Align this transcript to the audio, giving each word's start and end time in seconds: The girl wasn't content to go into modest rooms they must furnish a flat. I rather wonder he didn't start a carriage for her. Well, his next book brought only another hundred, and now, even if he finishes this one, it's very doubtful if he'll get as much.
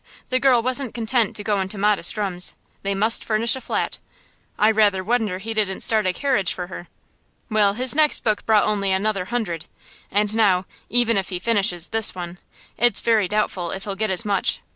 The 0.29 0.39
girl 0.39 0.63
wasn't 0.63 0.95
content 0.95 1.35
to 1.35 1.43
go 1.43 1.59
into 1.61 1.77
modest 1.77 2.17
rooms 2.17 2.55
they 2.81 2.95
must 2.95 3.23
furnish 3.23 3.55
a 3.55 3.61
flat. 3.61 3.99
I 4.57 4.71
rather 4.71 5.03
wonder 5.03 5.37
he 5.37 5.53
didn't 5.53 5.81
start 5.83 6.07
a 6.07 6.11
carriage 6.11 6.53
for 6.55 6.65
her. 6.73 6.87
Well, 7.51 7.73
his 7.73 7.93
next 7.93 8.23
book 8.23 8.43
brought 8.47 8.63
only 8.63 8.91
another 8.91 9.25
hundred, 9.25 9.65
and 10.09 10.33
now, 10.33 10.65
even 10.89 11.17
if 11.17 11.29
he 11.29 11.37
finishes 11.37 11.89
this 11.89 12.15
one, 12.15 12.39
it's 12.79 12.99
very 13.01 13.27
doubtful 13.27 13.69
if 13.69 13.83
he'll 13.83 13.93
get 13.93 14.09
as 14.09 14.25
much. 14.25 14.59